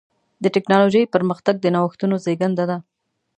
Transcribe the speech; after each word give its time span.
د 0.43 0.45
ټکنالوجۍ 0.55 1.03
پرمختګ 1.15 1.55
د 1.61 1.65
نوښتونو 1.75 2.15
زېږنده 2.23 2.65
دی. 2.69 2.77